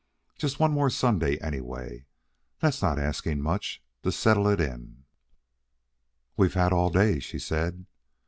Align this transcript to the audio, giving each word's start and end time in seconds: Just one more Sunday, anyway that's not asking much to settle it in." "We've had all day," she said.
Just 0.35 0.59
one 0.59 0.71
more 0.71 0.89
Sunday, 0.89 1.37
anyway 1.41 2.07
that's 2.59 2.81
not 2.81 2.97
asking 2.97 3.39
much 3.39 3.83
to 4.01 4.11
settle 4.11 4.47
it 4.47 4.59
in." 4.59 5.03
"We've 6.35 6.55
had 6.55 6.73
all 6.73 6.89
day," 6.89 7.19
she 7.19 7.37
said. 7.37 7.85